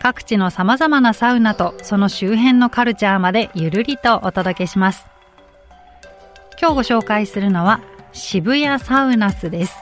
[0.00, 5.06] 各地の様々なサウナとその周辺のカルチャーまでゆるりとお届けします
[6.60, 7.80] 今日ご紹介するのは
[8.12, 9.76] 渋谷サウナスです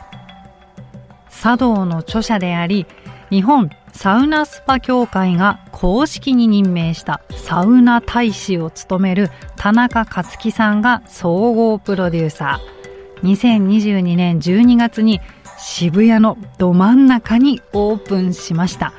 [1.43, 2.87] 茶道の著者であり
[3.31, 13.27] 日本サウナスパ協会が公式に任命したサウナ大使を務める田中克樹さんが総合プロデューサー。
[13.27, 15.21] 2022年12月に
[15.59, 18.93] 渋谷のど真ん中にオープンしました。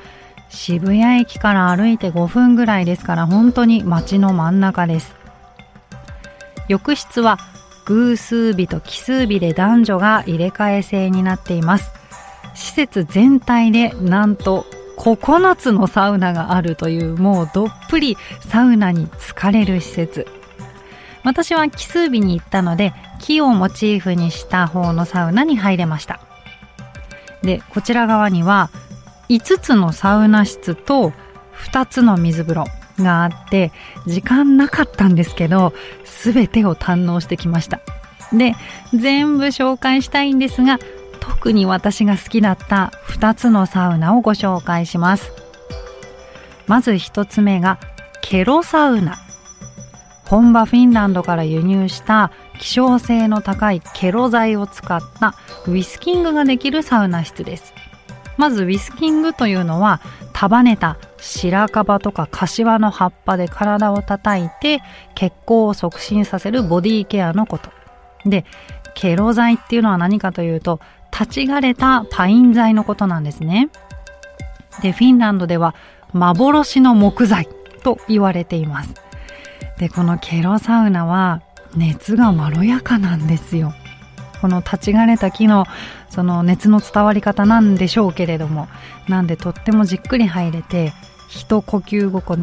[0.54, 5.16] 渋谷駅から歩いて5分ぐらいですから本当に街の真ん中です。
[6.68, 7.40] 浴室は
[7.86, 11.92] 偶数日と奇数日で男女が入れ替え制になっています。
[12.54, 14.66] 施設全体でなんと
[14.98, 18.16] 9つのサウナがあるというもうどっぷり
[18.48, 20.28] サウナに浸かれる施設
[21.24, 26.22] 私は奇数日に行ったので木をモチーフにした方のサウナに入れました
[27.42, 28.70] でこちら側には
[29.29, 31.13] 5つのサウナ室と
[31.71, 32.66] 2つの水風呂
[32.99, 33.71] があって
[34.05, 35.73] 時間なかったんですけど
[36.23, 37.79] 全てを堪能してきました。
[38.31, 38.55] で
[38.94, 40.79] 全部紹介したいんですが
[41.19, 45.31] 特に私が好きだった2つのサウナをご紹介します。
[46.67, 47.79] まず1つ目が
[48.22, 49.17] ケロサウナ。
[50.25, 55.35] 本場フィンランドから輸入した希少性の高いケロ剤を使った
[55.67, 57.73] ウィスキングができるサウナ室です。
[58.38, 60.01] まずウィスキングというのは
[60.33, 64.81] 束ねた白樺とか柏の葉っぱで体を叩いて
[65.16, 67.69] 血行を促進させるボディケアのこと
[68.25, 68.45] で
[68.95, 70.79] ケロ剤っていうのは何かというと
[71.11, 73.69] 立ち枯れたパイン材のことなんですね。
[74.81, 75.75] で、フィンランドでは
[76.11, 77.47] 幻の木材
[77.83, 78.95] と言われています。
[79.77, 81.44] で、このケロサウナは
[81.75, 83.73] 熱がまろやかなんですよ。
[84.44, 85.68] この立ち枯れた木の
[86.09, 88.68] その熱の伝わり方なんでしょうけれども、
[89.08, 90.92] なんでとってもじっくり入れて、
[91.30, 92.36] 一呼吸ごこ、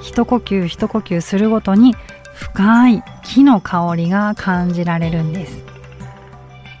[0.00, 1.96] 一呼吸一呼吸するごとに
[2.32, 5.64] 深い木の香りが感じられるんです。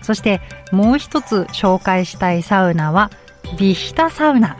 [0.00, 0.40] そして
[0.70, 3.10] もう一つ紹介したいサウナは
[3.58, 4.56] ビヒタサウナ。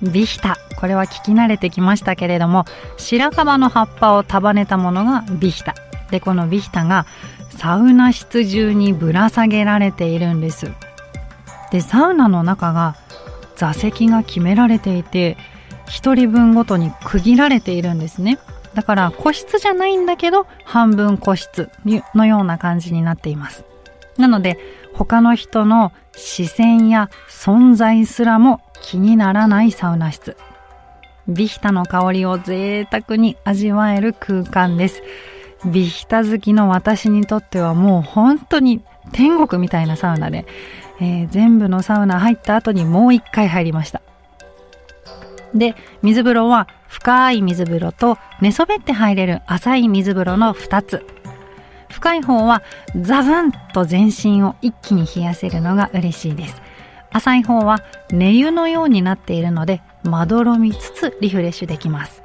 [0.00, 0.56] ビヒタ。
[0.78, 2.64] これは聞き慣れてきましたけれども、
[2.96, 5.74] 白樺の葉っぱを束ねたものがビヒタ。
[6.10, 7.04] で、このビヒタが
[7.56, 10.70] サウナ室中にぶら下げられているんです。
[11.70, 12.96] で、サウナの中が
[13.56, 15.36] 座席が決められていて、
[15.86, 18.38] 1人分ごとに区切られているんですね。
[18.74, 21.70] だから個室じゃないんだけど半分個室
[22.14, 23.64] のような感じになっています。
[24.18, 24.58] なので、
[24.92, 30.36] 他の人の視線や存在すらも気にならないサウナ室。
[31.26, 35.02] ビヒタの香りを贅沢に味わえる空間です。
[35.66, 38.82] ビヒタ好きの私にとってはもう本当に
[39.12, 40.46] 天国みたいなサウナで、
[41.00, 44.02] えー、全部のサウナ入った後にもう一回入りました。
[45.54, 51.06] で、水風呂は深い水風呂と寝そべって入れる浅い水風呂の2つ。
[51.88, 52.62] 深い方は
[53.00, 56.60] ザブンと全身を一気に冷やせるのが嬉しいです。
[57.12, 57.78] 浅い方は
[58.10, 62.22] 寝湯のようになっているのでまどろみつつリフレッシュできます。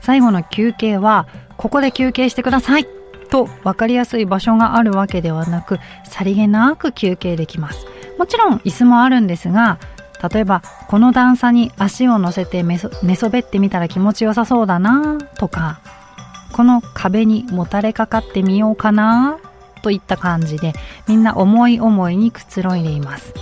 [0.00, 1.28] 最後の休憩は
[1.60, 2.86] ここで休憩してください
[3.30, 7.86] と分かりやすい場所があるわけではなくさりげなく休憩できます。
[8.18, 9.78] もちろん椅子もあるんですが
[10.32, 12.78] 例えばこの段差に足を乗せて寝
[13.14, 15.80] そべってみたら気持ちよさそうだなとか
[16.52, 19.38] この壁にもたれかかってみようかな
[19.82, 20.72] といった感じで
[21.06, 23.34] みんな思い思いにくつろいでいます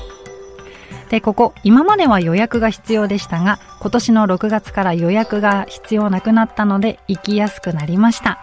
[1.09, 8.39] でここ今までは予約が必要でしたが今年の6月から予約が必要なくなったので行きやすくなりました。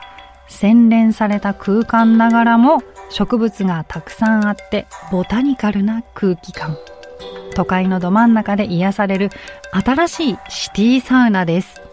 [0.47, 6.77] 洗練された空間ながらも植物がたくさんあってボタニカルな空気感。
[7.55, 9.29] 都会のど真ん中で癒される
[9.71, 11.84] 新しいシティサウナです。